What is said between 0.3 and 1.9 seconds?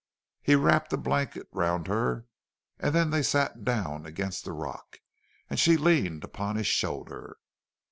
He wrapped a blanket round